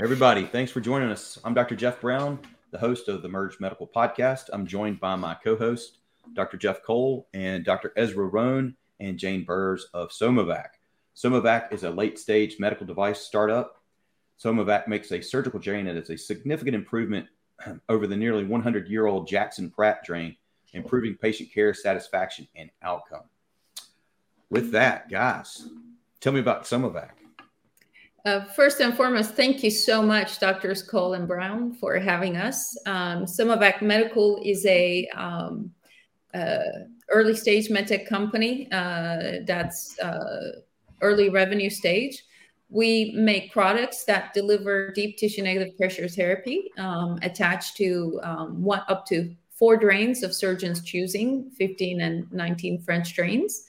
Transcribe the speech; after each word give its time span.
Everybody, 0.00 0.46
thanks 0.46 0.72
for 0.72 0.80
joining 0.80 1.10
us. 1.10 1.38
I'm 1.44 1.52
Dr. 1.52 1.76
Jeff 1.76 2.00
Brown, 2.00 2.40
the 2.70 2.78
host 2.78 3.08
of 3.08 3.20
the 3.20 3.28
Merge 3.28 3.60
Medical 3.60 3.86
Podcast. 3.86 4.48
I'm 4.50 4.66
joined 4.66 4.98
by 4.98 5.16
my 5.16 5.34
co 5.34 5.54
host, 5.54 5.98
Dr. 6.32 6.56
Jeff 6.56 6.82
Cole, 6.82 7.28
and 7.34 7.62
Dr. 7.62 7.92
Esra 7.96 8.32
Roan 8.32 8.74
and 9.00 9.18
Jane 9.18 9.44
Berz 9.44 9.82
of 9.92 10.08
SomaVac. 10.08 10.68
SomaVac 11.14 11.72
is 11.74 11.84
a 11.84 11.90
late 11.90 12.18
stage 12.18 12.56
medical 12.58 12.86
device 12.86 13.20
startup. 13.20 13.82
SomaVac 14.42 14.88
makes 14.88 15.12
a 15.12 15.20
surgical 15.20 15.60
drain 15.60 15.84
that 15.84 15.96
is 15.96 16.08
a 16.08 16.16
significant 16.16 16.74
improvement 16.74 17.28
over 17.90 18.06
the 18.06 18.16
nearly 18.16 18.44
100 18.44 18.88
year 18.88 19.06
old 19.06 19.28
Jackson 19.28 19.70
Pratt 19.70 20.02
drain, 20.04 20.34
improving 20.72 21.16
patient 21.16 21.52
care 21.52 21.74
satisfaction 21.74 22.48
and 22.56 22.70
outcome. 22.82 23.24
With 24.48 24.72
that, 24.72 25.10
guys, 25.10 25.68
tell 26.18 26.32
me 26.32 26.40
about 26.40 26.64
SomaVac. 26.64 27.21
Uh, 28.24 28.44
first 28.44 28.80
and 28.80 28.96
foremost, 28.96 29.34
thank 29.34 29.64
you 29.64 29.70
so 29.70 30.00
much, 30.00 30.38
Doctors 30.38 30.80
Cole 30.82 31.14
and 31.14 31.26
Brown, 31.26 31.72
for 31.72 31.98
having 31.98 32.36
us. 32.36 32.76
Um, 32.86 33.24
SomaVac 33.24 33.82
Medical 33.82 34.40
is 34.44 34.64
a 34.66 35.08
um, 35.08 35.72
uh, 36.32 36.58
early 37.08 37.34
stage 37.34 37.68
medtech 37.68 38.06
company 38.06 38.70
uh, 38.70 39.40
that's 39.44 39.98
uh, 39.98 40.60
early 41.00 41.30
revenue 41.30 41.68
stage. 41.68 42.22
We 42.68 43.12
make 43.16 43.52
products 43.52 44.04
that 44.04 44.32
deliver 44.32 44.92
deep 44.92 45.18
tissue 45.18 45.42
negative 45.42 45.76
pressure 45.76 46.08
therapy 46.08 46.70
um, 46.78 47.18
attached 47.22 47.76
to 47.78 48.20
um, 48.22 48.62
one 48.62 48.82
up 48.88 49.04
to 49.06 49.34
four 49.50 49.76
drains 49.76 50.22
of 50.22 50.32
surgeons 50.32 50.82
choosing, 50.82 51.50
15 51.58 52.00
and 52.00 52.32
19 52.32 52.82
French 52.82 53.14
drains. 53.14 53.64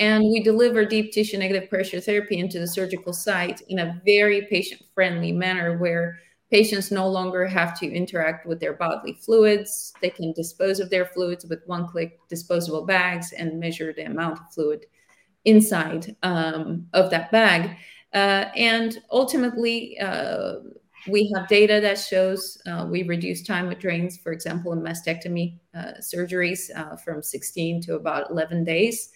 And 0.00 0.24
we 0.24 0.42
deliver 0.42 0.86
deep 0.86 1.12
tissue 1.12 1.36
negative 1.36 1.68
pressure 1.68 2.00
therapy 2.00 2.38
into 2.38 2.58
the 2.58 2.66
surgical 2.66 3.12
site 3.12 3.60
in 3.68 3.78
a 3.78 4.00
very 4.06 4.46
patient 4.46 4.82
friendly 4.94 5.30
manner 5.30 5.76
where 5.76 6.18
patients 6.50 6.90
no 6.90 7.06
longer 7.06 7.46
have 7.46 7.78
to 7.80 7.86
interact 7.86 8.46
with 8.46 8.60
their 8.60 8.72
bodily 8.72 9.12
fluids. 9.12 9.92
They 10.00 10.08
can 10.08 10.32
dispose 10.32 10.80
of 10.80 10.88
their 10.88 11.04
fluids 11.04 11.44
with 11.44 11.62
one 11.66 11.86
click 11.86 12.18
disposable 12.30 12.86
bags 12.86 13.32
and 13.32 13.60
measure 13.60 13.92
the 13.92 14.04
amount 14.04 14.40
of 14.40 14.52
fluid 14.54 14.86
inside 15.44 16.16
um, 16.22 16.86
of 16.94 17.10
that 17.10 17.30
bag. 17.30 17.76
Uh, 18.14 18.46
and 18.56 18.98
ultimately, 19.12 19.98
uh, 20.00 20.54
we 21.08 21.30
have 21.34 21.46
data 21.46 21.78
that 21.80 21.98
shows 21.98 22.60
uh, 22.66 22.86
we 22.90 23.02
reduce 23.04 23.42
time 23.42 23.68
with 23.68 23.78
drains, 23.78 24.16
for 24.16 24.32
example, 24.32 24.72
in 24.72 24.80
mastectomy 24.80 25.58
uh, 25.74 25.92
surgeries 26.00 26.70
uh, 26.74 26.96
from 26.96 27.22
16 27.22 27.82
to 27.82 27.94
about 27.96 28.30
11 28.30 28.64
days. 28.64 29.10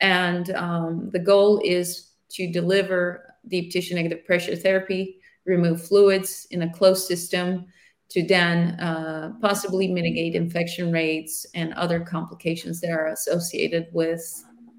And 0.00 0.50
um, 0.50 1.10
the 1.12 1.18
goal 1.18 1.60
is 1.64 2.10
to 2.30 2.50
deliver 2.50 3.34
deep 3.48 3.70
tissue 3.70 3.94
negative 3.94 4.24
pressure 4.24 4.56
therapy, 4.56 5.20
remove 5.44 5.86
fluids 5.86 6.46
in 6.50 6.62
a 6.62 6.72
closed 6.72 7.06
system 7.06 7.66
to 8.08 8.24
then 8.26 8.78
uh, 8.80 9.32
possibly 9.40 9.88
mitigate 9.88 10.34
infection 10.34 10.92
rates 10.92 11.46
and 11.54 11.72
other 11.74 12.00
complications 12.00 12.80
that 12.80 12.90
are 12.90 13.08
associated 13.08 13.88
with 13.92 14.22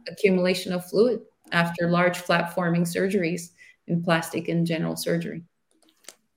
accumulation 0.08 0.72
of 0.74 0.86
fluid 0.86 1.20
after 1.52 1.90
large 1.90 2.18
flap 2.18 2.54
forming 2.54 2.84
surgeries 2.84 3.50
in 3.88 4.04
plastic 4.04 4.48
and 4.48 4.66
general 4.66 4.96
surgery. 4.96 5.44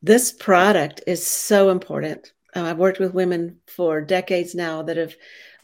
This 0.03 0.33
product 0.33 1.03
is 1.07 1.25
so 1.25 1.71
important. 1.71 2.33
Uh, 2.57 2.63
I've 2.63 2.79
worked 2.79 3.01
with 3.01 3.15
women 3.15 3.59
for 3.67 4.01
decades 4.01 4.55
now 4.55 4.83
that 4.83 4.97
have 4.97 5.15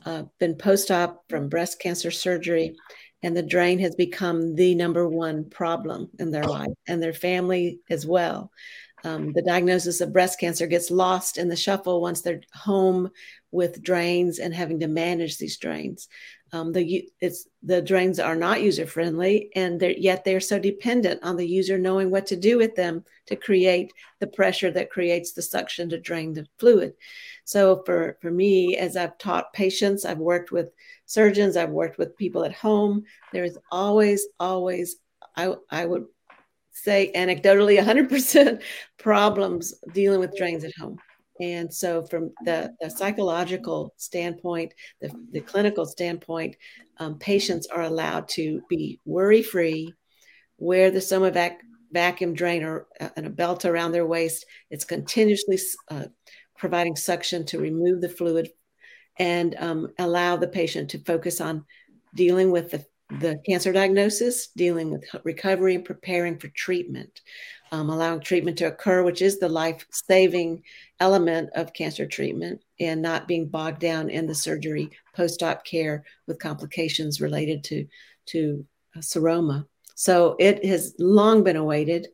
uh, 0.05 0.23
been 0.39 0.55
post 0.55 0.91
op 0.91 1.25
from 1.29 1.49
breast 1.49 1.81
cancer 1.81 2.11
surgery 2.11 2.77
and 3.23 3.37
the 3.37 3.43
drain 3.43 3.79
has 3.79 3.95
become 3.95 4.55
the 4.55 4.75
number 4.75 5.09
one 5.09 5.49
problem 5.49 6.11
in 6.19 6.31
their 6.31 6.45
life 6.45 6.73
and 6.87 7.03
their 7.03 7.13
family 7.13 7.81
as 7.91 8.07
well. 8.07 8.51
Um, 9.05 9.33
the 9.33 9.43
diagnosis 9.43 10.01
of 10.01 10.13
breast 10.13 10.41
cancer 10.41 10.67
gets 10.67 10.91
lost 10.91 11.39
in 11.39 11.49
the 11.49 11.57
shuffle 11.57 12.01
once 12.01 12.23
they're 12.23 12.41
home 12.53 13.11
with 13.51 13.83
drains 13.83 14.39
and 14.39 14.55
having 14.55 14.81
to 14.81 14.89
manage 14.89 15.39
these 15.39 15.59
drains. 15.59 16.09
Um, 16.53 16.73
the 16.73 17.09
it's 17.21 17.49
the 17.63 17.83
drains 17.83 18.21
are 18.21 18.37
not 18.37 18.63
user 18.63 18.87
friendly, 18.87 19.51
and 19.57 19.81
they're, 19.81 19.91
yet 19.91 20.25
they're 20.25 20.41
so 20.41 20.59
dependent 20.59 21.23
on 21.25 21.37
the 21.37 21.47
user 21.47 21.77
knowing 21.77 22.11
what 22.11 22.27
to 22.27 22.37
do 22.37 22.57
with 22.57 22.77
them 22.77 23.05
to 23.27 23.37
create 23.37 23.93
the 24.21 24.29
pressure 24.29 24.71
that 24.71 24.91
creates 24.91 25.33
the 25.33 25.43
suction 25.43 25.89
to 25.89 26.01
drain 26.01 26.33
the 26.33 26.47
fluid. 26.59 26.95
So 27.45 27.83
for 27.85 28.17
for 28.21 28.31
me, 28.31 28.77
as 28.77 28.97
I've 28.97 29.19
taught 29.19 29.53
patients, 29.53 30.05
I've 30.05 30.19
worked 30.19 30.53
with 30.53 30.71
surgeons, 31.07 31.57
I've 31.57 31.71
worked 31.71 31.99
with 31.99 32.17
people 32.17 32.45
at 32.45 32.53
home. 32.53 33.05
There 33.33 33.45
is 33.45 33.59
always, 33.71 34.27
always, 34.39 34.97
I, 35.37 35.55
I 35.71 35.87
would 35.87 36.07
say 36.73 37.11
anecdotally 37.15 37.83
100% 37.83 38.63
problems 38.99 39.75
dealing 39.93 40.21
with 40.21 40.37
drains 40.37 40.65
at 40.65 40.77
home. 40.77 40.99
And 41.41 41.73
so, 41.73 42.05
from 42.07 42.33
the, 42.45 42.75
the 42.81 42.91
psychological 42.91 43.93
standpoint, 43.97 44.73
the, 45.01 45.11
the 45.33 45.41
clinical 45.41 45.85
standpoint, 45.85 46.57
um, 46.99 47.19
patients 47.19 47.67
are 47.67 47.83
allowed 47.83 48.29
to 48.31 48.63
be 48.69 49.01
worry 49.05 49.43
free, 49.43 49.93
wear 50.59 50.91
the 50.91 50.99
SomaVac 50.99 51.57
vacuum 51.93 52.35
drainer 52.35 52.87
uh, 53.01 53.09
and 53.17 53.27
a 53.27 53.31
belt 53.31 53.65
around 53.65 53.93
their 53.93 54.07
waist. 54.07 54.47
It's 54.71 54.85
continuously 54.85 55.59
uh, 55.91 56.07
providing 56.59 56.97
suction 56.97 57.45
to 57.47 57.59
remove 57.59 58.01
the 58.01 58.09
fluid 58.09 58.51
and 59.19 59.55
um, 59.59 59.89
allow 59.99 60.37
the 60.37 60.49
patient 60.49 60.91
to 60.91 60.99
focus 60.99 61.41
on 61.41 61.65
dealing 62.15 62.51
with 62.51 62.71
the, 62.71 62.85
the 63.21 63.41
cancer 63.47 63.73
diagnosis, 63.73 64.49
dealing 64.49 64.91
with 64.91 65.05
recovery, 65.25 65.75
and 65.75 65.85
preparing 65.85 66.39
for 66.39 66.49
treatment, 66.49 67.21
um, 67.73 67.91
allowing 67.91 68.21
treatment 68.21 68.59
to 68.59 68.67
occur, 68.67 69.03
which 69.03 69.23
is 69.23 69.39
the 69.39 69.49
life 69.49 69.85
saving 69.91 70.63
element 71.01 71.51
of 71.55 71.73
cancer 71.73 72.07
treatment, 72.07 72.63
and 72.81 73.03
not 73.03 73.29
being 73.29 73.49
bogged 73.49 73.81
down 73.81 74.11
in 74.11 74.27
the 74.27 74.35
surgery 74.35 74.91
post 75.15 75.43
op 75.43 75.65
care 75.65 76.05
with 76.27 76.39
complications 76.39 77.21
related 77.21 77.65
to, 77.65 77.87
to 78.27 78.65
uh, 78.97 79.01
seroma. 79.01 79.67
So 79.95 80.37
it 80.39 80.65
has 80.65 80.95
long 80.99 81.43
been 81.43 81.57
awaited, 81.57 82.09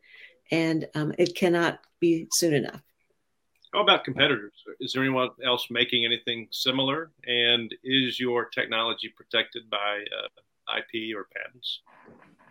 and 0.51 0.89
um, 0.95 1.13
it 1.19 1.35
cannot 1.35 1.81
be 2.01 2.29
soon 2.33 2.55
enough. 2.55 2.81
How 3.73 3.81
about 3.81 4.05
competitors? 4.05 4.53
Is 4.81 4.93
there 4.93 5.03
anyone 5.03 5.31
else 5.45 5.69
making 5.71 6.05
anything 6.05 6.47
similar? 6.51 7.11
And 7.27 7.75
is 7.83 8.21
your 8.21 8.45
technology 8.47 9.11
protected 9.17 9.71
by 9.71 10.05
uh, 10.19 10.79
IP 10.79 11.17
or 11.17 11.27
patents? 11.35 11.81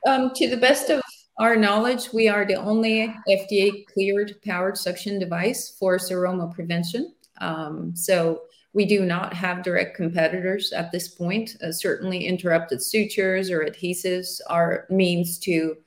Um, 0.08 0.32
to 0.34 0.50
the 0.50 0.58
best 0.58 0.90
of 0.90 1.00
our 1.42 1.56
knowledge, 1.56 2.14
we 2.14 2.30
are 2.30 2.46
the 2.46 2.54
only 2.54 3.12
FDA 3.28 3.88
cleared 3.88 4.40
powered 4.46 4.78
suction 4.78 5.18
device 5.18 5.76
for 5.80 5.98
seroma 5.98 6.54
prevention. 6.54 7.16
Um, 7.40 7.96
so 7.96 8.44
we 8.74 8.86
do 8.86 9.04
not 9.04 9.34
have 9.34 9.64
direct 9.64 9.96
competitors 9.98 10.72
at 10.72 10.92
this 10.92 11.08
point. 11.08 11.58
Uh, 11.64 11.72
certainly, 11.72 12.28
interrupted 12.28 12.80
sutures 12.80 13.50
or 13.50 13.66
adhesives 13.66 14.40
are 14.52 14.86
means 14.92 15.40
to 15.40 15.78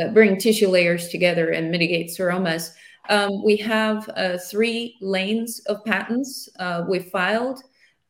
uh, 0.00 0.10
bring 0.10 0.38
tissue 0.38 0.68
layers 0.68 1.08
together 1.08 1.50
and 1.50 1.72
mitigate 1.72 2.16
seromas. 2.16 2.72
Um, 3.10 3.44
we 3.44 3.56
have 3.56 4.08
uh, 4.10 4.38
three 4.38 4.96
lanes 5.00 5.58
of 5.66 5.84
patents 5.84 6.48
uh, 6.60 6.84
we 6.88 7.00
filed, 7.00 7.64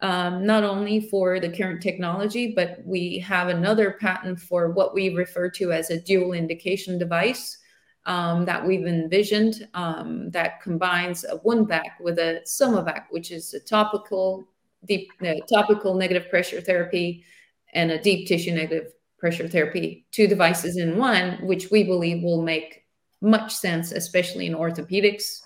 um, 0.04 0.44
not 0.44 0.64
only 0.64 1.00
for 1.00 1.40
the 1.40 1.48
current 1.48 1.80
technology, 1.80 2.52
but 2.54 2.78
we 2.84 3.18
have 3.20 3.48
another 3.48 3.92
patent 3.92 4.38
for 4.38 4.70
what 4.70 4.92
we 4.92 5.14
refer 5.14 5.48
to 5.48 5.72
as 5.72 5.88
a 5.88 5.98
dual 5.98 6.34
indication 6.34 6.98
device 6.98 7.56
um, 8.04 8.44
that 8.44 8.66
we've 8.66 8.86
envisioned 8.86 9.66
um, 9.72 10.30
that 10.30 10.60
combines 10.60 11.24
a 11.24 11.40
Wound-Vac 11.42 11.98
with 12.00 12.18
a 12.18 12.42
SomaVac, 12.44 13.04
which 13.08 13.30
is 13.30 13.54
a 13.54 13.60
topical 13.60 14.46
deep 14.84 15.10
uh, 15.26 15.40
topical 15.50 15.94
negative 15.94 16.28
pressure 16.28 16.60
therapy 16.60 17.24
and 17.72 17.90
a 17.90 18.02
deep 18.02 18.28
tissue 18.28 18.52
negative 18.52 18.92
pressure 19.16 19.48
therapy, 19.48 20.04
two 20.10 20.26
devices 20.26 20.76
in 20.76 20.98
one, 20.98 21.38
which 21.46 21.70
we 21.70 21.82
believe 21.82 22.22
will 22.22 22.42
make 22.42 22.84
much 23.22 23.54
sense, 23.54 23.90
especially 23.90 24.44
in 24.44 24.52
orthopedics, 24.52 25.40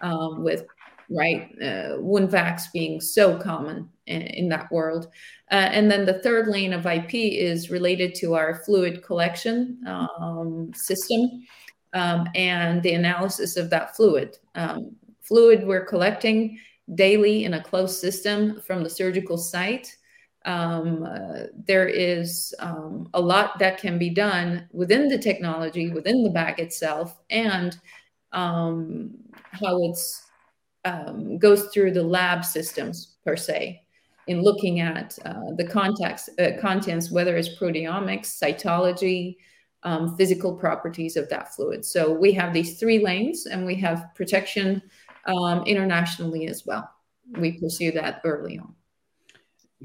um, 0.00 0.42
with 0.42 0.64
right 1.10 1.50
uh, 1.62 1.96
Wound-Vacs 1.98 2.72
being 2.72 3.00
so 3.00 3.36
common 3.36 3.88
in, 4.06 4.22
in 4.22 4.48
that 4.48 4.70
world. 4.70 5.08
Uh, 5.50 5.68
and 5.72 5.90
then 5.90 6.06
the 6.06 6.20
third 6.20 6.46
lane 6.48 6.72
of 6.72 6.86
IP 6.86 7.14
is 7.14 7.70
related 7.70 8.14
to 8.16 8.34
our 8.34 8.62
fluid 8.64 9.02
collection 9.02 9.80
um, 9.86 10.72
system 10.74 11.44
um, 11.92 12.28
and 12.34 12.82
the 12.82 12.94
analysis 12.94 13.56
of 13.56 13.70
that 13.70 13.96
fluid. 13.96 14.36
Um, 14.54 14.96
fluid 15.20 15.66
we're 15.66 15.84
collecting 15.84 16.58
daily 16.94 17.44
in 17.44 17.54
a 17.54 17.62
closed 17.62 17.98
system 17.98 18.60
from 18.60 18.82
the 18.82 18.90
surgical 18.90 19.36
site 19.36 19.96
um, 20.44 21.02
uh, 21.02 21.44
there 21.66 21.86
is 21.86 22.54
um, 22.60 23.08
a 23.12 23.20
lot 23.20 23.58
that 23.58 23.78
can 23.78 23.98
be 23.98 24.10
done 24.10 24.68
within 24.72 25.08
the 25.08 25.18
technology, 25.18 25.90
within 25.90 26.22
the 26.22 26.30
bag 26.30 26.58
itself, 26.58 27.20
and 27.28 27.78
um, 28.32 29.10
how 29.52 29.82
it's 29.84 30.29
um, 30.84 31.38
goes 31.38 31.66
through 31.66 31.92
the 31.92 32.02
lab 32.02 32.44
systems 32.44 33.16
per 33.24 33.36
se 33.36 33.82
in 34.26 34.42
looking 34.42 34.80
at 34.80 35.18
uh, 35.24 35.52
the 35.56 35.66
context, 35.66 36.30
uh, 36.38 36.50
contents, 36.60 37.10
whether 37.10 37.36
it's 37.36 37.48
proteomics, 37.58 38.38
cytology, 38.40 39.36
um, 39.82 40.16
physical 40.16 40.54
properties 40.54 41.16
of 41.16 41.28
that 41.30 41.54
fluid. 41.54 41.84
So 41.84 42.12
we 42.12 42.32
have 42.32 42.52
these 42.52 42.78
three 42.78 43.02
lanes 43.02 43.46
and 43.46 43.64
we 43.64 43.74
have 43.76 44.08
protection 44.14 44.82
um, 45.26 45.62
internationally 45.64 46.46
as 46.46 46.66
well. 46.66 46.90
We 47.38 47.58
pursue 47.58 47.92
that 47.92 48.20
early 48.24 48.58
on. 48.58 48.74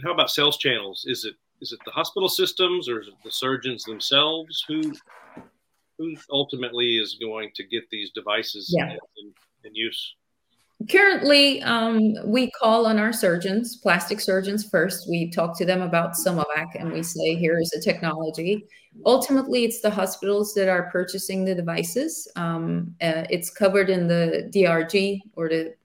How 0.03 0.13
about 0.13 0.29
sales 0.29 0.57
channels? 0.57 1.05
Is 1.07 1.25
it 1.25 1.35
is 1.61 1.71
it 1.71 1.79
the 1.85 1.91
hospital 1.91 2.27
systems 2.27 2.89
or 2.89 2.99
is 2.99 3.07
it 3.07 3.13
the 3.23 3.31
surgeons 3.31 3.83
themselves 3.85 4.65
who 4.67 4.93
who 5.97 6.15
ultimately 6.29 6.97
is 6.97 7.17
going 7.19 7.51
to 7.55 7.63
get 7.63 7.89
these 7.89 8.11
devices 8.11 8.73
yeah. 8.77 8.91
in, 8.91 9.33
in, 9.63 9.73
use? 9.73 10.15
Currently, 10.91 11.63
um, 11.63 12.15
we 12.25 12.51
call 12.51 12.85
on 12.85 12.99
our 12.99 13.13
surgeons, 13.13 13.77
plastic 13.77 14.19
surgeons 14.19 14.67
first. 14.67 15.09
We 15.09 15.31
talk 15.31 15.57
to 15.57 15.65
them 15.65 15.81
about 15.81 16.13
SomaVac 16.13 16.75
and 16.77 16.91
we 16.91 17.01
say, 17.01 17.35
here 17.35 17.57
is 17.59 17.73
a 17.73 17.81
technology. 17.81 18.65
Ultimately, 19.05 19.63
it's 19.63 19.81
the 19.81 19.89
hospitals 19.89 20.53
that 20.53 20.67
are 20.67 20.89
purchasing 20.91 21.43
the 21.43 21.55
devices. 21.55 22.29
Um, 22.35 22.93
uh, 23.01 23.23
it's 23.29 23.49
covered 23.49 23.89
in 23.89 24.07
the 24.07 24.51
DRG 24.53 25.21
or 25.35 25.49
the 25.49 25.75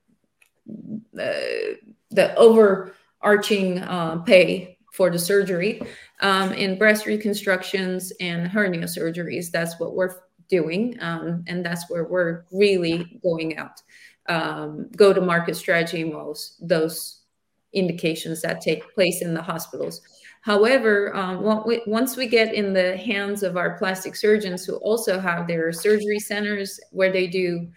uh, 1.19 1.77
the 2.11 2.35
overarching 2.37 3.79
uh, 3.79 4.19
pay 4.19 4.77
for 4.93 5.09
the 5.09 5.19
surgery. 5.19 5.81
Um, 6.21 6.53
in 6.53 6.79
breast 6.79 7.07
reconstructions 7.07 8.13
and 8.21 8.47
hernia 8.47 8.85
surgeries, 8.85 9.51
that's 9.51 9.79
what 9.79 9.95
we're 9.95 10.15
doing. 10.49 10.97
Um, 11.01 11.45
and 11.47 11.65
that's 11.65 11.89
where 11.89 12.05
we're 12.05 12.45
really 12.53 13.21
going 13.23 13.57
out. 13.57 13.81
Um, 14.31 14.89
go 14.97 15.13
to 15.13 15.21
market 15.21 15.57
strategy 15.57 16.05
most 16.05 16.43
those 16.69 17.23
indications 17.73 18.41
that 18.43 18.61
take 18.61 18.95
place 18.95 19.23
in 19.23 19.35
the 19.35 19.43
hospitals. 19.43 20.03
However, 20.43 21.15
um, 21.17 21.43
once 21.87 22.17
we 22.17 22.27
get 22.27 22.55
in 22.55 22.73
the 22.73 22.97
hands 22.97 23.43
of 23.43 23.57
our 23.57 23.77
plastic 23.77 24.15
surgeons 24.17 24.65
who 24.65 24.77
also 24.77 25.19
have 25.19 25.47
their 25.47 25.73
surgery 25.73 26.21
centers 26.21 26.81
where 26.93 27.13
they 27.13 27.27
do 27.27 27.69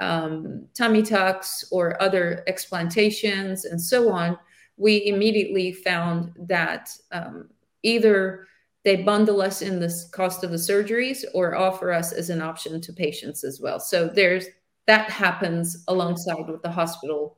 um, 0.00 0.66
tummy 0.74 1.02
tucks 1.02 1.64
or 1.70 2.00
other 2.02 2.42
explantations 2.46 3.66
and 3.66 3.80
so 3.80 4.10
on, 4.10 4.38
we 4.76 5.06
immediately 5.06 5.72
found 5.72 6.32
that 6.48 6.90
um, 7.12 7.50
either 7.82 8.46
they 8.84 8.96
bundle 9.02 9.42
us 9.42 9.60
in 9.60 9.78
the 9.78 9.92
cost 10.12 10.42
of 10.44 10.50
the 10.50 10.56
surgeries 10.56 11.24
or 11.34 11.54
offer 11.54 11.92
us 11.92 12.12
as 12.12 12.30
an 12.30 12.40
option 12.40 12.80
to 12.80 12.92
patients 12.92 13.44
as 13.44 13.60
well. 13.60 13.78
So 13.78 14.08
there's 14.08 14.46
that 14.88 15.10
happens 15.10 15.84
alongside 15.86 16.48
with 16.48 16.62
the 16.62 16.70
hospital 16.70 17.36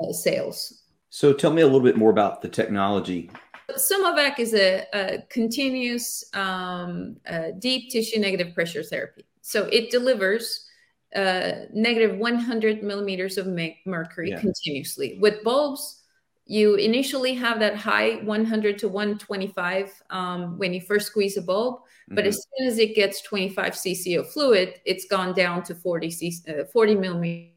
uh, 0.00 0.12
sales. 0.12 0.84
So 1.10 1.32
tell 1.32 1.52
me 1.52 1.62
a 1.62 1.66
little 1.66 1.80
bit 1.80 1.96
more 1.96 2.10
about 2.10 2.40
the 2.40 2.48
technology. 2.48 3.30
SomaVac 3.70 4.38
is 4.38 4.54
a, 4.54 4.86
a 4.94 5.22
continuous 5.28 6.24
um, 6.34 7.16
uh, 7.28 7.48
deep 7.58 7.90
tissue 7.90 8.20
negative 8.20 8.54
pressure 8.54 8.84
therapy. 8.84 9.24
So 9.42 9.64
it 9.72 9.90
delivers 9.90 10.68
uh, 11.16 11.66
negative 11.72 12.16
100 12.16 12.82
millimeters 12.84 13.38
of 13.38 13.48
mercury 13.86 14.30
yeah. 14.30 14.40
continuously. 14.40 15.18
With 15.20 15.42
bulbs, 15.42 16.02
you 16.46 16.76
initially 16.76 17.34
have 17.34 17.58
that 17.58 17.74
high 17.74 18.16
100 18.22 18.78
to 18.78 18.88
125 18.88 20.02
um, 20.10 20.58
when 20.58 20.72
you 20.72 20.80
first 20.80 21.08
squeeze 21.08 21.36
a 21.36 21.42
bulb 21.42 21.80
but 22.08 22.18
mm-hmm. 22.18 22.28
as 22.28 22.46
soon 22.58 22.68
as 22.68 22.78
it 22.78 22.94
gets 22.94 23.22
25 23.22 23.72
cc 23.72 24.18
of 24.18 24.30
fluid 24.30 24.80
it's 24.84 25.06
gone 25.06 25.34
down 25.34 25.62
to 25.62 25.74
40 25.74 26.08
cc, 26.08 26.60
uh, 26.60 26.64
40 26.66 26.94
millimeters 26.96 27.50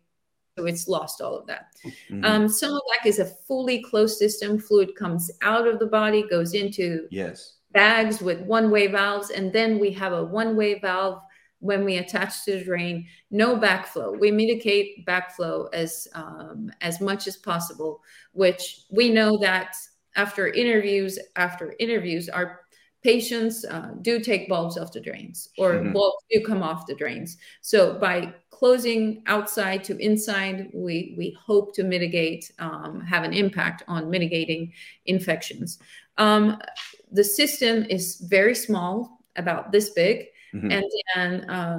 so 0.57 0.65
it's 0.65 0.87
lost 0.87 1.21
all 1.21 1.37
of 1.37 1.45
that 1.47 1.67
mm-hmm. 1.85 2.25
um, 2.25 2.47
SomaVac 2.47 3.05
is 3.05 3.19
a 3.19 3.25
fully 3.25 3.81
closed 3.83 4.17
system 4.17 4.57
fluid 4.57 4.95
comes 4.95 5.29
out 5.41 5.67
of 5.67 5.79
the 5.79 5.85
body 5.85 6.25
goes 6.29 6.53
into 6.53 7.07
yes 7.11 7.57
bags 7.73 8.21
with 8.21 8.39
one 8.41 8.71
way 8.71 8.87
valves 8.87 9.29
and 9.29 9.53
then 9.53 9.77
we 9.77 9.91
have 9.91 10.13
a 10.13 10.23
one 10.23 10.55
way 10.55 10.79
valve 10.79 11.21
when 11.59 11.83
we 11.83 11.97
attach 11.97 12.45
to 12.45 12.53
the 12.53 12.63
drain, 12.63 13.07
no 13.31 13.57
backflow. 13.57 14.17
We 14.17 14.31
mitigate 14.31 15.05
backflow 15.05 15.67
as 15.73 16.07
um, 16.13 16.71
as 16.81 17.01
much 17.01 17.27
as 17.27 17.37
possible, 17.37 18.01
which 18.33 18.81
we 18.91 19.09
know 19.09 19.37
that 19.39 19.75
after 20.15 20.47
interviews 20.47 21.17
after 21.35 21.75
interviews, 21.79 22.29
our 22.29 22.61
patients 23.11 23.65
uh, 23.65 23.91
do 24.01 24.13
take 24.19 24.49
bulbs 24.53 24.77
off 24.77 24.91
the 24.91 25.03
drains 25.07 25.49
or 25.57 25.69
mm-hmm. 25.73 25.93
bulbs 25.93 26.23
do 26.31 26.37
come 26.49 26.61
off 26.69 26.87
the 26.87 26.95
drains. 26.95 27.37
So 27.61 27.79
by 28.07 28.15
closing 28.59 29.01
outside 29.35 29.83
to 29.85 29.93
inside, 29.97 30.55
we 30.73 30.95
we 31.19 31.27
hope 31.47 31.67
to 31.75 31.83
mitigate, 31.83 32.43
um, 32.59 32.93
have 33.13 33.23
an 33.23 33.33
impact 33.43 33.83
on 33.87 34.09
mitigating 34.15 34.73
infections. 35.05 35.79
Um, 36.17 36.43
the 37.19 37.23
system 37.23 37.85
is 37.97 38.05
very 38.37 38.55
small, 38.55 38.93
about 39.35 39.71
this 39.71 39.89
big 39.91 40.17
Mm-hmm. 40.53 40.71
And 40.71 40.85
then 41.13 41.49
uh, 41.49 41.77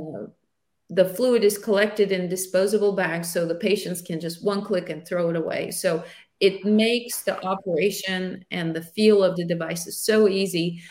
the 0.91 1.05
fluid 1.05 1.45
is 1.45 1.59
collected 1.59 2.13
in 2.13 2.29
disposable 2.29 2.93
bags 2.93 3.33
so 3.33 3.47
the 3.47 3.55
patients 3.55 4.03
can 4.03 4.21
just 4.21 4.45
one 4.45 4.63
click 4.63 4.91
and 4.91 5.07
throw 5.07 5.31
it 5.31 5.37
away. 5.37 5.71
So 5.71 6.05
it 6.41 6.65
makes 6.65 7.23
the 7.23 7.43
operation 7.45 8.45
and 8.51 8.75
the 8.75 8.83
feel 8.83 9.25
of 9.25 9.37
the 9.37 9.45
devices 9.45 9.99
so 9.99 10.29
easy. 10.29 10.83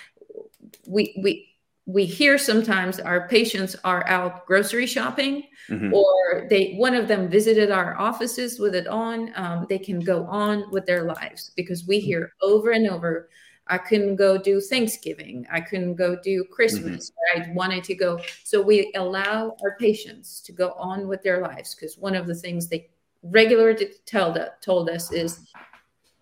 We, 0.86 1.19
we, 1.22 1.48
we 1.86 2.06
hear 2.06 2.38
sometimes 2.38 3.00
our 3.00 3.28
patients 3.30 3.75
are 3.84 4.06
out 4.08 4.46
grocery 4.46 4.86
shopping 4.86 5.44
mm-hmm. 5.69 5.94
or 5.94 6.48
they 6.50 6.74
one 6.74 6.94
of 6.94 7.08
them 7.08 7.30
visited 7.30 7.72
our 7.72 7.98
offices 7.98 8.60
with 8.60 8.75
it 8.75 8.88
on 8.88 9.31
um, 9.36 9.66
they 9.69 9.80
can 9.80 10.02
go 10.02 10.25
on 10.25 10.69
with 10.69 10.86
their 10.86 11.04
lives 11.04 11.52
because 11.56 11.88
we 11.88 12.02
hear 12.02 12.34
over 12.42 12.72
and 12.72 12.90
over 12.90 13.30
I 13.69 13.78
couldn't 13.78 14.16
go 14.16 14.38
do 14.38 14.62
Thanksgiving. 14.62 15.46
I 15.52 15.62
couldn't 15.62 15.96
go 15.96 16.18
do 16.24 16.46
Christmas. 16.46 17.12
Mm-hmm. 17.36 17.52
I 17.52 17.54
wanted 17.54 17.84
to 17.86 17.96
go. 17.96 18.20
So 18.44 18.62
we 18.62 18.92
allow 18.96 19.56
our 19.62 19.78
patients 19.78 20.42
to 20.44 20.52
go 20.52 20.72
on 20.74 21.08
with 21.08 21.22
their 21.22 21.42
lives 21.42 21.75
because 21.75 21.98
one 21.98 22.16
of 22.16 22.28
the 22.28 22.36
things 22.36 22.68
they 22.68 22.90
regularly 23.24 23.89
tell 24.06 24.32
that, 24.34 24.62
told 24.62 24.89
us 24.89 25.12
is 25.12 25.51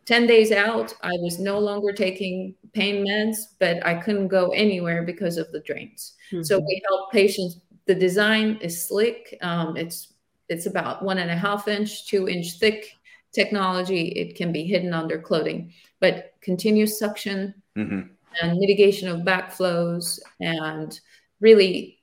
10 0.05 0.27
days 0.27 0.51
out, 0.51 0.93
I 1.01 1.13
was 1.13 1.39
no 1.39 1.57
longer 1.59 1.91
taking 1.91 2.55
pain 2.74 3.05
meds, 3.05 3.38
but 3.59 3.85
I 3.85 3.95
couldn't 3.95 4.27
go 4.27 4.50
anywhere 4.50 5.03
because 5.03 5.38
of 5.38 5.51
the 5.51 5.62
drains. 5.62 6.13
Mm-hmm. 6.31 6.43
So 6.43 6.59
we 6.59 6.81
help 6.88 7.12
patients. 7.12 7.59
The 7.85 7.95
design 7.95 8.57
is 8.62 8.88
slick. 8.88 9.38
Um, 9.41 9.77
it's 9.77 10.13
it's 10.47 10.67
about 10.67 11.03
one 11.03 11.17
and 11.17 11.31
a 11.31 11.35
half 11.35 11.67
inch, 11.67 12.07
two 12.07 12.29
inch 12.29 12.59
thick 12.59 12.93
technology. 13.33 14.09
It 14.09 14.35
can 14.35 14.51
be 14.51 14.63
hidden 14.63 14.93
under 14.93 15.19
clothing 15.19 15.74
but 16.00 16.33
continuous 16.41 17.00
suction 17.00 17.53
mm-hmm. 17.75 18.01
and 18.41 18.59
mitigation 18.59 19.07
of 19.07 19.21
backflows 19.21 20.19
and 20.39 21.00
really 21.39 22.00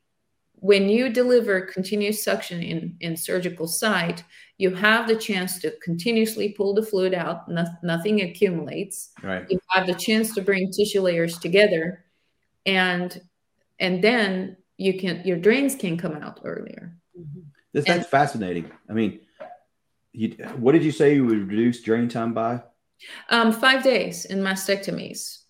when 0.63 0.89
you 0.89 1.09
deliver 1.09 1.61
continuous 1.61 2.23
suction 2.23 2.63
in, 2.63 2.97
in 3.01 3.17
surgical 3.17 3.67
site, 3.67 4.23
you 4.59 4.73
have 4.73 5.09
the 5.09 5.17
chance 5.17 5.59
to 5.59 5.73
continuously 5.83 6.51
pull 6.51 6.73
the 6.73 6.85
fluid 6.85 7.15
out. 7.15 7.49
No, 7.49 7.67
nothing 7.83 8.21
accumulates. 8.21 9.11
Right. 9.25 9.45
You 9.51 9.59
have 9.71 9.89
the 9.89 9.95
chance 9.95 10.33
to 10.37 10.41
bring 10.41 10.71
tissue 10.71 11.01
layers 11.01 11.37
together, 11.39 12.05
and 12.65 13.21
and 13.81 14.05
then 14.05 14.57
you 14.77 15.01
can 15.01 15.23
your 15.25 15.37
drains 15.37 15.75
can 15.75 15.97
come 15.97 16.15
out 16.15 16.39
earlier. 16.45 16.97
This, 17.73 17.85
that's 17.85 17.99
and, 17.99 18.07
fascinating. 18.07 18.71
I 18.89 18.93
mean, 18.93 19.19
you, 20.13 20.29
what 20.59 20.73
did 20.73 20.85
you 20.85 20.93
say 20.93 21.17
you 21.17 21.27
would 21.27 21.49
reduce 21.49 21.83
drain 21.83 22.09
time 22.09 22.35
by? 22.35 22.63
Um, 23.31 23.51
five 23.51 23.83
days 23.83 24.27
in 24.27 24.39
mastectomies. 24.39 25.42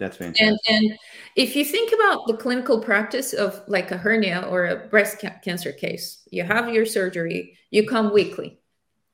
That's 0.00 0.16
fantastic. 0.16 0.46
And, 0.46 0.58
and 0.66 0.98
if 1.36 1.54
you 1.54 1.64
think 1.64 1.92
about 1.92 2.26
the 2.26 2.34
clinical 2.34 2.80
practice 2.80 3.34
of 3.34 3.62
like 3.68 3.90
a 3.90 3.98
hernia 3.98 4.46
or 4.48 4.64
a 4.64 4.88
breast 4.88 5.20
ca- 5.20 5.38
cancer 5.44 5.72
case, 5.72 6.22
you 6.30 6.42
have 6.42 6.72
your 6.72 6.86
surgery, 6.86 7.58
you 7.70 7.86
come 7.86 8.12
weekly 8.12 8.58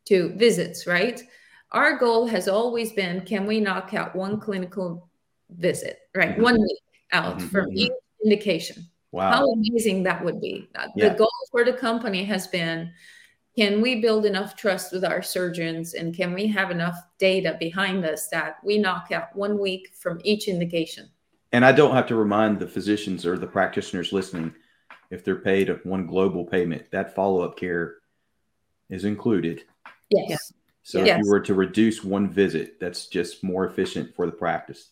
to 0.07 0.28
visits, 0.37 0.87
right? 0.87 1.21
Our 1.73 1.99
goal 1.99 2.26
has 2.26 2.47
always 2.47 2.93
been 2.93 3.23
can 3.23 3.47
we 3.47 3.59
knock 3.59 3.95
out 3.95 4.14
one 4.14 4.38
clinical 4.38 5.11
visit, 5.50 5.99
right? 6.14 6.31
Mm-hmm. 6.31 6.43
One 6.43 6.62
week 6.62 6.78
out 7.11 7.38
mm-hmm. 7.38 7.49
from 7.49 7.73
each 7.73 7.90
indication. 8.25 8.87
Wow. 9.11 9.33
How 9.33 9.50
amazing 9.50 10.05
that 10.05 10.25
would 10.25 10.40
be. 10.40 10.69
Yeah. 10.95 11.09
The 11.09 11.14
goal 11.16 11.31
for 11.50 11.64
the 11.64 11.73
company 11.73 12.25
has 12.25 12.47
been 12.47 12.93
can 13.56 13.80
we 13.80 14.00
build 14.00 14.26
enough 14.26 14.54
trust 14.54 14.92
with 14.92 15.04
our 15.04 15.22
surgeons 15.22 15.94
and 15.94 16.14
can 16.14 16.34
we 16.34 16.46
have 16.46 16.70
enough 16.70 16.98
data 17.18 17.56
behind 17.58 18.04
us 18.04 18.28
that 18.28 18.56
we 18.62 18.76
knock 18.76 19.12
out 19.12 19.34
one 19.34 19.58
week 19.58 19.94
from 19.94 20.20
each 20.25 20.48
indication? 20.48 21.08
And 21.52 21.64
i 21.64 21.72
don't 21.72 21.94
have 21.94 22.06
to 22.08 22.16
remind 22.16 22.58
the 22.58 22.66
physicians 22.68 23.25
or 23.25 23.38
the 23.38 23.46
practitioners 23.46 24.12
listening 24.12 24.54
if 25.10 25.25
they're 25.25 25.36
paid 25.36 25.70
one 25.84 26.06
global 26.06 26.44
payment 26.44 26.90
that 26.90 27.14
follow-up 27.14 27.56
care 27.56 27.96
is 28.90 29.04
included. 29.04 29.62
Yes. 30.10 30.52
So 30.82 31.02
yes. 31.04 31.18
if 31.18 31.25
you 31.25 31.30
were 31.30 31.40
to 31.40 31.54
reduce 31.54 32.04
one 32.04 32.28
visit 32.30 32.78
that's 32.78 33.06
just 33.06 33.42
more 33.42 33.66
efficient 33.66 34.14
for 34.14 34.26
the 34.26 34.32
practice. 34.32 34.90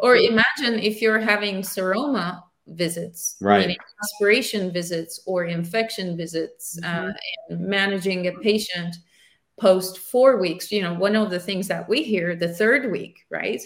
Or 0.00 0.16
imagine 0.16 0.78
if 0.78 1.00
you're 1.00 1.18
having 1.18 1.62
seroma 1.62 2.42
visits, 2.70 3.36
right. 3.40 3.76
aspiration 4.02 4.72
visits 4.72 5.20
or 5.26 5.44
infection 5.44 6.16
visits, 6.16 6.78
uh, 6.82 6.86
mm-hmm. 6.86 7.08
uh, 7.08 7.12
and 7.48 7.60
managing 7.60 8.26
a 8.26 8.32
patient 8.32 8.96
post 9.58 9.98
four 9.98 10.38
weeks. 10.38 10.70
You 10.72 10.82
know, 10.82 10.94
one 10.94 11.16
of 11.16 11.30
the 11.30 11.40
things 11.40 11.68
that 11.68 11.88
we 11.88 12.02
hear 12.02 12.34
the 12.34 12.52
third 12.54 12.90
week, 12.90 13.18
right? 13.30 13.60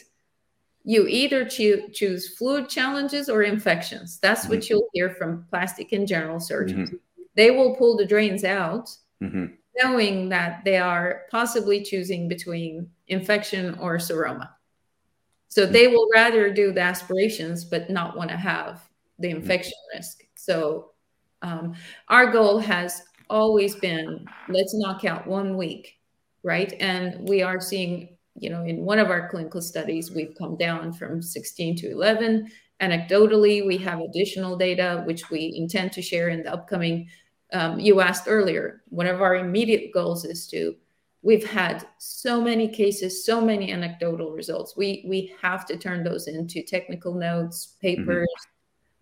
you 0.84 1.06
either 1.08 1.44
cho- 1.46 1.88
choose 1.88 2.36
fluid 2.36 2.68
challenges 2.68 3.28
or 3.28 3.42
infections. 3.42 4.18
That's 4.20 4.42
mm-hmm. 4.42 4.50
what 4.50 4.68
you'll 4.68 4.88
hear 4.92 5.10
from 5.10 5.46
plastic 5.48 5.92
and 5.92 6.06
general 6.06 6.38
surgeons. 6.38 6.90
Mm-hmm. 6.90 7.22
They 7.34 7.50
will 7.50 7.74
pull 7.74 7.96
the 7.96 8.06
drains 8.06 8.44
out, 8.44 8.94
mm-hmm. 9.22 9.46
knowing 9.82 10.28
that 10.28 10.62
they 10.64 10.76
are 10.76 11.22
possibly 11.30 11.82
choosing 11.82 12.28
between 12.28 12.90
infection 13.08 13.76
or 13.80 13.96
seroma. 13.96 14.50
So 15.48 15.62
mm-hmm. 15.62 15.72
they 15.72 15.88
will 15.88 16.08
rather 16.12 16.52
do 16.52 16.72
the 16.72 16.82
aspirations, 16.82 17.64
but 17.64 17.88
not 17.88 18.16
want 18.16 18.30
to 18.30 18.36
have 18.36 18.82
the 19.18 19.28
mm-hmm. 19.28 19.38
infection 19.38 19.78
risk. 19.94 20.22
So 20.34 20.90
um, 21.42 21.74
our 22.08 22.30
goal 22.30 22.58
has 22.58 23.02
always 23.30 23.74
been 23.76 24.26
let's 24.48 24.74
knock 24.74 25.04
out 25.04 25.26
one 25.26 25.56
week, 25.56 25.98
right? 26.42 26.74
And 26.80 27.28
we 27.28 27.42
are 27.42 27.60
seeing 27.60 28.14
you 28.36 28.50
know, 28.50 28.64
in 28.64 28.84
one 28.84 28.98
of 28.98 29.10
our 29.10 29.28
clinical 29.28 29.62
studies, 29.62 30.10
we've 30.10 30.34
come 30.36 30.56
down 30.56 30.92
from 30.92 31.22
16 31.22 31.76
to 31.76 31.90
11. 31.90 32.50
Anecdotally, 32.80 33.64
we 33.64 33.76
have 33.78 34.00
additional 34.00 34.56
data, 34.56 35.02
which 35.06 35.30
we 35.30 35.54
intend 35.56 35.92
to 35.92 36.02
share 36.02 36.28
in 36.28 36.42
the 36.42 36.52
upcoming. 36.52 37.08
Um, 37.52 37.78
you 37.78 38.00
asked 38.00 38.24
earlier, 38.26 38.82
one 38.88 39.06
of 39.06 39.22
our 39.22 39.36
immediate 39.36 39.92
goals 39.92 40.24
is 40.24 40.48
to, 40.48 40.74
we've 41.22 41.48
had 41.48 41.86
so 41.98 42.40
many 42.40 42.66
cases, 42.66 43.24
so 43.24 43.40
many 43.40 43.72
anecdotal 43.72 44.32
results. 44.32 44.76
We, 44.76 45.04
we 45.08 45.32
have 45.40 45.64
to 45.66 45.76
turn 45.76 46.02
those 46.02 46.26
into 46.26 46.62
technical 46.62 47.14
notes, 47.14 47.76
papers. 47.80 48.28
Mm-hmm. 48.28 48.53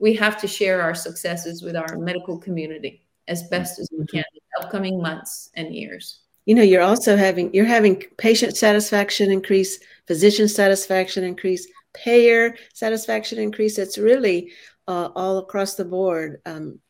We 0.02 0.14
have 0.14 0.40
to 0.40 0.48
share 0.48 0.82
our 0.82 0.96
successes 0.96 1.62
with 1.62 1.76
our 1.76 1.96
medical 1.96 2.36
community 2.36 3.06
as 3.28 3.44
best 3.44 3.78
as 3.78 3.88
we 3.96 4.04
can 4.06 4.24
in 4.34 4.40
the 4.58 4.64
upcoming 4.64 5.00
months 5.00 5.48
and 5.54 5.72
years. 5.72 6.22
You 6.44 6.56
know 6.56 6.62
you're 6.64 6.82
also 6.82 7.16
having 7.16 7.54
you're 7.54 7.64
having 7.64 8.02
patient 8.18 8.56
satisfaction 8.56 9.30
increase 9.30 9.78
physician 10.08 10.48
satisfaction 10.48 11.22
increase 11.22 11.68
payer 11.94 12.56
satisfaction 12.74 13.38
increase. 13.38 13.78
It's 13.78 13.96
really 13.96 14.50
uh, 14.88 15.10
all 15.14 15.38
across 15.38 15.76
the 15.76 15.84
board 15.84 16.40
um, 16.46 16.80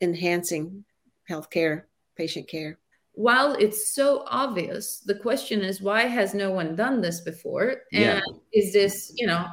enhancing 0.00 0.84
healthcare 1.28 1.82
patient 2.16 2.48
care. 2.48 2.78
While 3.14 3.54
it's 3.54 3.92
so 3.92 4.24
obvious 4.28 5.00
the 5.00 5.16
question 5.16 5.62
is 5.62 5.82
why 5.82 6.02
has 6.02 6.34
no 6.34 6.52
one 6.52 6.76
done 6.76 7.00
this 7.00 7.20
before? 7.20 7.82
And 7.92 8.04
yeah. 8.04 8.20
is 8.52 8.72
this 8.72 9.12
you 9.16 9.26
know 9.26 9.44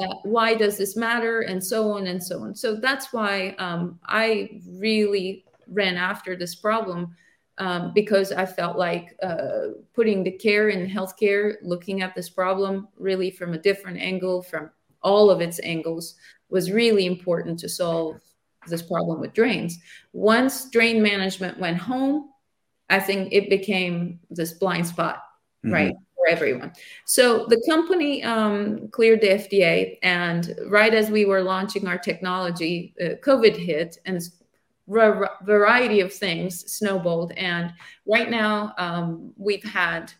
uh, 0.00 0.14
why 0.22 0.54
does 0.54 0.76
this 0.76 0.96
matter 0.96 1.42
and 1.42 1.62
so 1.62 1.92
on 1.92 2.06
and 2.06 2.22
so 2.22 2.42
on 2.42 2.54
so 2.54 2.76
that's 2.76 3.12
why 3.12 3.54
um, 3.58 3.98
i 4.06 4.60
really 4.78 5.44
ran 5.68 5.96
after 5.96 6.36
this 6.36 6.54
problem 6.54 7.14
um, 7.58 7.92
because 7.94 8.32
I 8.32 8.46
felt 8.46 8.76
like 8.76 9.16
uh, 9.22 9.68
putting 9.94 10.24
the 10.24 10.32
care 10.32 10.70
in 10.70 10.88
healthcare, 10.88 11.54
looking 11.62 12.02
at 12.02 12.14
this 12.14 12.28
problem 12.28 12.88
really 12.96 13.30
from 13.30 13.54
a 13.54 13.58
different 13.58 14.00
angle, 14.00 14.42
from 14.42 14.70
all 15.02 15.30
of 15.30 15.40
its 15.40 15.60
angles, 15.62 16.16
was 16.48 16.72
really 16.72 17.06
important 17.06 17.58
to 17.60 17.68
solve 17.68 18.20
this 18.66 18.82
problem 18.82 19.20
with 19.20 19.34
drains. 19.34 19.78
Once 20.12 20.68
drain 20.70 21.02
management 21.02 21.58
went 21.58 21.76
home, 21.76 22.30
I 22.90 23.00
think 23.00 23.32
it 23.32 23.48
became 23.50 24.20
this 24.30 24.54
blind 24.54 24.86
spot, 24.86 25.22
mm-hmm. 25.64 25.72
right? 25.72 25.94
For 26.24 26.30
everyone. 26.30 26.72
So 27.04 27.46
the 27.46 27.62
company 27.68 28.22
um, 28.22 28.88
cleared 28.88 29.20
the 29.20 29.28
FDA, 29.28 29.98
and 30.02 30.54
right 30.68 30.94
as 30.94 31.10
we 31.10 31.26
were 31.26 31.42
launching 31.42 31.86
our 31.86 31.98
technology, 31.98 32.94
uh, 33.00 33.16
COVID 33.22 33.56
hit, 33.56 33.98
and 34.06 34.16
a 34.16 35.28
variety 35.42 36.00
of 36.00 36.12
things 36.12 36.72
snowballed. 36.72 37.32
And 37.32 37.72
right 38.06 38.30
now, 38.30 38.74
um, 38.78 39.32
we've 39.36 39.64
had 39.64 40.12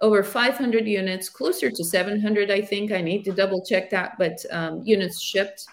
over 0.00 0.22
500 0.22 0.86
units, 0.86 1.28
closer 1.28 1.70
to 1.70 1.84
700, 1.84 2.50
I 2.50 2.60
think. 2.60 2.90
I 2.90 3.00
need 3.00 3.24
to 3.24 3.32
double 3.32 3.64
check 3.64 3.90
that, 3.90 4.18
but 4.18 4.44
um, 4.50 4.82
units 4.84 5.20
shipped. 5.20 5.66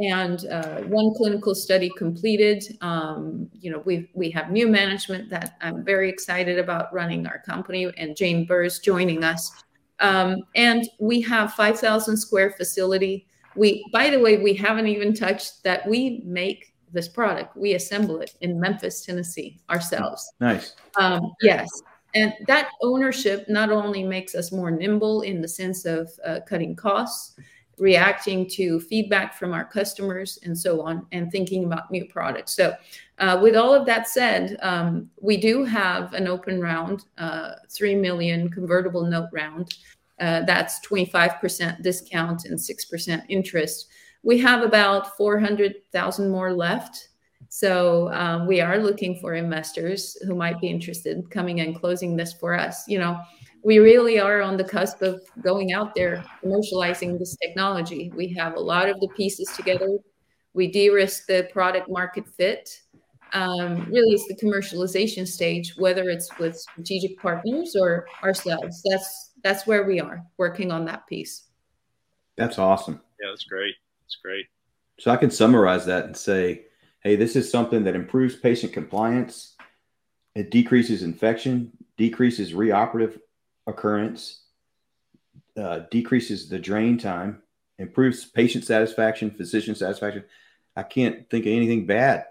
And 0.00 0.46
uh, 0.46 0.82
one 0.82 1.12
clinical 1.16 1.54
study 1.54 1.90
completed. 1.96 2.64
Um, 2.80 3.50
you 3.52 3.70
know, 3.70 3.82
we 3.84 4.08
we 4.14 4.30
have 4.30 4.50
new 4.50 4.68
management 4.68 5.28
that 5.30 5.56
I'm 5.60 5.84
very 5.84 6.08
excited 6.08 6.58
about 6.58 6.92
running 6.92 7.26
our 7.26 7.40
company, 7.40 7.90
and 7.96 8.16
Jane 8.16 8.46
Berz 8.46 8.80
joining 8.80 9.24
us. 9.24 9.50
Um, 10.00 10.44
and 10.54 10.88
we 11.00 11.20
have 11.22 11.54
5,000 11.54 12.16
square 12.16 12.52
facility 12.52 13.26
we, 13.58 13.84
by 13.92 14.08
the 14.08 14.20
way, 14.20 14.38
we 14.38 14.54
haven't 14.54 14.86
even 14.86 15.12
touched 15.12 15.64
that 15.64 15.86
we 15.86 16.22
make 16.24 16.74
this 16.92 17.08
product. 17.08 17.56
We 17.56 17.74
assemble 17.74 18.20
it 18.20 18.34
in 18.40 18.60
Memphis, 18.60 19.04
Tennessee 19.04 19.58
ourselves. 19.68 20.32
Nice. 20.40 20.74
Um, 20.96 21.32
yes. 21.42 21.68
And 22.14 22.32
that 22.46 22.70
ownership 22.82 23.48
not 23.48 23.70
only 23.70 24.04
makes 24.04 24.34
us 24.34 24.52
more 24.52 24.70
nimble 24.70 25.22
in 25.22 25.42
the 25.42 25.48
sense 25.48 25.84
of 25.84 26.08
uh, 26.24 26.40
cutting 26.48 26.76
costs, 26.76 27.38
reacting 27.78 28.48
to 28.50 28.80
feedback 28.80 29.34
from 29.34 29.52
our 29.52 29.64
customers, 29.64 30.38
and 30.42 30.56
so 30.56 30.80
on, 30.80 31.06
and 31.12 31.30
thinking 31.30 31.64
about 31.64 31.90
new 31.90 32.04
products. 32.06 32.52
So, 32.52 32.74
uh, 33.18 33.38
with 33.42 33.56
all 33.56 33.74
of 33.74 33.86
that 33.86 34.08
said, 34.08 34.56
um, 34.62 35.10
we 35.20 35.36
do 35.36 35.64
have 35.64 36.12
an 36.12 36.28
open 36.28 36.60
round, 36.60 37.04
uh, 37.18 37.52
3 37.70 37.94
million 37.96 38.48
convertible 38.48 39.04
note 39.04 39.28
round 39.32 39.74
uh, 40.20 40.42
that's 40.42 40.80
25% 40.86 41.82
discount 41.82 42.44
and 42.44 42.58
6% 42.58 43.22
interest. 43.28 43.88
We 44.22 44.38
have 44.38 44.62
about 44.62 45.16
400,000 45.16 46.28
more 46.28 46.52
left. 46.52 47.08
So 47.50 48.12
um, 48.12 48.46
we 48.46 48.60
are 48.60 48.78
looking 48.78 49.18
for 49.20 49.34
investors 49.34 50.16
who 50.26 50.34
might 50.34 50.60
be 50.60 50.68
interested 50.68 51.30
coming 51.30 51.60
and 51.60 51.78
closing 51.78 52.16
this 52.16 52.32
for 52.32 52.54
us. 52.54 52.86
You 52.88 52.98
know, 52.98 53.20
we 53.62 53.78
really 53.78 54.18
are 54.20 54.40
on 54.40 54.56
the 54.56 54.64
cusp 54.64 55.02
of 55.02 55.20
going 55.42 55.72
out 55.72 55.94
there 55.94 56.24
commercializing 56.44 57.18
this 57.18 57.36
technology. 57.36 58.12
We 58.14 58.32
have 58.34 58.54
a 58.54 58.60
lot 58.60 58.88
of 58.88 59.00
the 59.00 59.08
pieces 59.16 59.48
together. 59.56 59.88
We 60.54 60.68
de-risk 60.68 61.26
the 61.26 61.48
product 61.52 61.88
market 61.90 62.26
fit. 62.28 62.80
Um, 63.32 63.86
really, 63.90 64.14
it's 64.14 64.26
the 64.26 64.36
commercialization 64.36 65.26
stage, 65.26 65.74
whether 65.76 66.08
it's 66.08 66.30
with 66.38 66.56
strategic 66.56 67.18
partners 67.20 67.76
or 67.78 68.06
ourselves. 68.22 68.82
That's 68.88 69.32
that's 69.42 69.66
where 69.66 69.84
we 69.84 70.00
are 70.00 70.24
working 70.38 70.72
on 70.72 70.84
that 70.86 71.06
piece. 71.06 71.44
That's 72.36 72.58
awesome. 72.58 73.00
Yeah, 73.20 73.28
that's 73.30 73.44
great. 73.44 73.74
That's 74.02 74.16
great. 74.22 74.46
So 74.98 75.10
I 75.10 75.16
can 75.16 75.30
summarize 75.30 75.84
that 75.86 76.06
and 76.06 76.16
say, 76.16 76.64
hey, 77.02 77.16
this 77.16 77.36
is 77.36 77.50
something 77.50 77.84
that 77.84 77.94
improves 77.94 78.34
patient 78.34 78.72
compliance. 78.72 79.54
It 80.34 80.50
decreases 80.50 81.02
infection, 81.02 81.72
decreases 81.96 82.54
reoperative 82.54 83.20
occurrence, 83.68 84.42
uh, 85.56 85.80
decreases 85.90 86.48
the 86.48 86.58
drain 86.58 86.98
time, 86.98 87.42
improves 87.78 88.24
patient 88.24 88.64
satisfaction, 88.64 89.30
physician 89.30 89.74
satisfaction. 89.74 90.24
I 90.74 90.82
can't 90.82 91.28
think 91.30 91.46
of 91.46 91.52
anything 91.52 91.86
bad. 91.86 92.24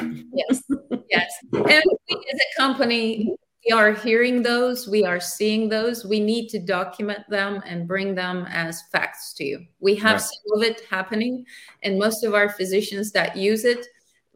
Yes, 0.00 0.62
yes. 1.10 1.32
And 1.52 1.64
we 1.64 2.26
as 2.32 2.40
a 2.40 2.60
company, 2.60 3.34
we 3.66 3.72
are 3.72 3.92
hearing 3.92 4.42
those, 4.42 4.88
we 4.88 5.04
are 5.04 5.20
seeing 5.20 5.68
those. 5.68 6.04
We 6.04 6.20
need 6.20 6.48
to 6.50 6.58
document 6.58 7.20
them 7.28 7.62
and 7.64 7.88
bring 7.88 8.14
them 8.14 8.46
as 8.48 8.82
facts 8.92 9.32
to 9.34 9.44
you. 9.44 9.66
We 9.80 9.94
have 9.96 10.14
right. 10.14 10.20
some 10.20 10.58
of 10.58 10.62
it 10.62 10.82
happening, 10.90 11.44
and 11.82 11.98
most 11.98 12.24
of 12.24 12.34
our 12.34 12.48
physicians 12.48 13.12
that 13.12 13.36
use 13.36 13.64
it, 13.64 13.86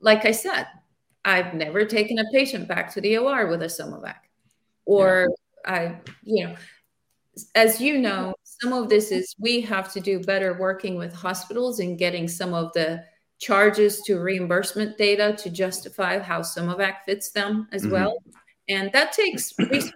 like 0.00 0.24
I 0.24 0.32
said, 0.32 0.66
I've 1.24 1.54
never 1.54 1.84
taken 1.84 2.18
a 2.18 2.24
patient 2.32 2.68
back 2.68 2.92
to 2.94 3.00
the 3.00 3.18
OR 3.18 3.48
with 3.48 3.62
a 3.62 3.66
SomaVac, 3.66 4.16
or. 4.84 5.28
I, 5.68 6.00
you 6.22 6.46
know, 6.46 6.56
as 7.54 7.80
you 7.80 7.98
know, 7.98 8.34
some 8.42 8.72
of 8.72 8.88
this 8.88 9.12
is 9.12 9.34
we 9.38 9.60
have 9.60 9.92
to 9.92 10.00
do 10.00 10.20
better 10.20 10.58
working 10.58 10.96
with 10.96 11.12
hospitals 11.12 11.78
and 11.78 11.98
getting 11.98 12.26
some 12.26 12.54
of 12.54 12.72
the 12.72 13.04
charges 13.38 14.00
to 14.02 14.18
reimbursement 14.18 14.98
data 14.98 15.36
to 15.38 15.50
justify 15.50 16.18
how 16.18 16.40
SomaVac 16.40 17.04
fits 17.06 17.30
them 17.30 17.68
as 17.72 17.82
mm-hmm. 17.82 17.92
well. 17.92 18.18
And 18.68 18.90
that 18.92 19.12
takes 19.12 19.52
resources. 19.58 19.94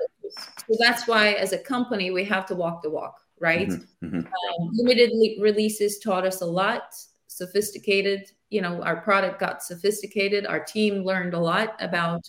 So 0.68 0.76
that's 0.78 1.06
why, 1.06 1.32
as 1.32 1.52
a 1.52 1.58
company, 1.58 2.10
we 2.10 2.24
have 2.24 2.46
to 2.46 2.54
walk 2.54 2.82
the 2.82 2.90
walk, 2.90 3.20
right? 3.40 3.68
Mm-hmm, 3.68 4.06
mm-hmm. 4.06 4.18
Um, 4.18 4.70
limited 4.72 5.10
le- 5.12 5.42
releases 5.42 5.98
taught 5.98 6.24
us 6.24 6.40
a 6.40 6.46
lot. 6.46 6.94
Sophisticated, 7.26 8.30
you 8.50 8.62
know, 8.62 8.82
our 8.82 9.00
product 9.00 9.40
got 9.40 9.62
sophisticated. 9.62 10.46
Our 10.46 10.60
team 10.60 11.04
learned 11.04 11.34
a 11.34 11.38
lot 11.40 11.74
about 11.80 12.22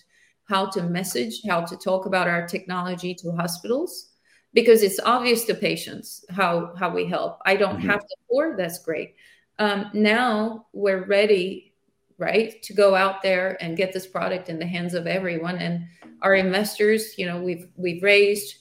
how 0.48 0.66
to 0.66 0.82
message, 0.82 1.40
how 1.48 1.62
to 1.62 1.76
talk 1.76 2.06
about 2.06 2.28
our 2.28 2.46
technology 2.46 3.14
to 3.14 3.32
hospitals, 3.32 4.10
because 4.52 4.82
it's 4.82 5.00
obvious 5.00 5.44
to 5.44 5.54
patients 5.54 6.24
how 6.30 6.74
how 6.78 6.90
we 6.90 7.06
help. 7.06 7.38
I 7.44 7.56
don't 7.56 7.78
mm-hmm. 7.78 7.90
have 7.90 8.00
to 8.00 8.16
pour. 8.30 8.56
That's 8.56 8.78
great. 8.78 9.14
Um, 9.58 9.90
now 9.92 10.66
we're 10.72 11.04
ready 11.06 11.74
right 12.18 12.62
to 12.62 12.72
go 12.72 12.94
out 12.94 13.22
there 13.22 13.56
and 13.62 13.76
get 13.76 13.92
this 13.92 14.06
product 14.06 14.48
in 14.48 14.58
the 14.58 14.66
hands 14.66 14.94
of 14.94 15.06
everyone 15.06 15.56
and 15.56 15.84
our 16.22 16.34
investors 16.34 17.18
you 17.18 17.26
know 17.26 17.40
we've 17.40 17.68
we've 17.76 18.02
raised 18.02 18.56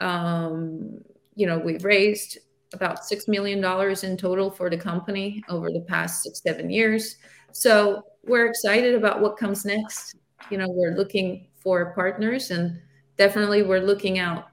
um, 0.00 0.98
you 1.34 1.46
know 1.46 1.58
we've 1.58 1.84
raised 1.84 2.38
about 2.74 3.04
six 3.04 3.28
million 3.28 3.60
dollars 3.60 4.04
in 4.04 4.16
total 4.16 4.50
for 4.50 4.68
the 4.68 4.76
company 4.76 5.42
over 5.48 5.70
the 5.70 5.84
past 5.88 6.22
six 6.22 6.42
seven 6.42 6.70
years 6.70 7.16
so 7.52 8.02
we're 8.24 8.46
excited 8.46 8.94
about 8.94 9.20
what 9.20 9.36
comes 9.36 9.64
next 9.64 10.16
you 10.50 10.58
know 10.58 10.68
we're 10.68 10.96
looking 10.96 11.46
for 11.62 11.92
partners 11.94 12.50
and 12.50 12.80
definitely 13.16 13.62
we're 13.62 13.80
looking 13.80 14.18
out 14.18 14.48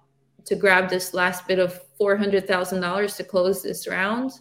to 0.46 0.56
grab 0.56 0.90
this 0.90 1.14
last 1.14 1.48
bit 1.48 1.60
of 1.60 1.80
$400,000 2.00 3.18
to 3.18 3.24
close 3.24 3.64
this 3.64 3.88
round. 3.88 4.32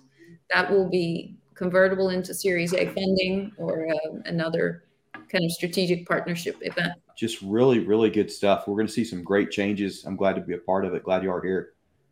That 0.51 0.71
will 0.71 0.89
be 0.89 1.37
convertible 1.55 2.11
into 2.11 2.35
Series 2.35 2.75
A 2.75 2.87
funding 2.87 3.53
or 3.57 3.89
uh, 3.89 4.19
another 4.27 4.85
kind 5.29 5.45
of 5.45 5.51
strategic 5.51 6.07
partnership 6.07 6.57
event. 6.61 6.93
Just 7.17 7.41
really, 7.43 7.79
really 7.79 8.11
good 8.11 8.31
stuff. 8.31 8.67
We're 8.67 8.77
going 8.77 8.87
to 8.87 8.93
see 8.93 9.05
some 9.05 9.23
great 9.23 9.51
changes. 9.51 10.05
I'm 10.05 10.17
glad 10.17 10.35
to 10.35 10.43
be 10.43 10.55
a 10.55 10.59
part 10.59 10.85
of 10.85 10.95
it. 10.95 11.05
Glad 11.05 11.23
you 11.23 11.31
are 11.31 11.43
here. 11.43 11.71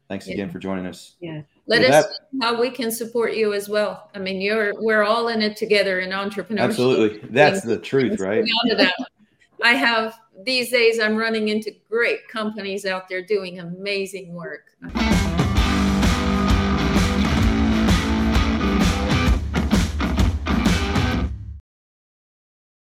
Thanks 0.09 0.27
yeah. 0.27 0.35
again 0.35 0.51
for 0.51 0.59
joining 0.59 0.87
us. 0.87 1.17
Yeah. 1.21 1.43
Let 1.67 1.81
With 1.81 1.91
us 1.91 2.07
that, 2.07 2.45
how 2.45 2.61
we 2.61 2.71
can 2.71 2.91
support 2.91 3.35
you 3.35 3.53
as 3.55 3.69
well. 3.69 4.11
I 4.15 4.19
mean, 4.19 4.41
you're 4.41 4.73
we're 4.79 5.05
all 5.05 5.29
in 5.29 5.43
it 5.43 5.57
together 5.57 6.01
in 6.01 6.11
entrepreneurship. 6.11 6.61
Absolutely. 6.61 7.29
That's 7.31 7.63
the 7.63 7.79
truth, 7.79 8.21
right? 8.21 8.45
I 9.63 9.75
have 9.75 10.19
these 10.45 10.71
days 10.71 10.99
I'm 10.99 11.17
running 11.17 11.49
into 11.49 11.73
great 11.89 12.29
companies 12.29 12.85
out 12.85 13.09
there 13.09 13.23
doing 13.23 13.61
amazing 13.61 14.35
work. 14.35 14.65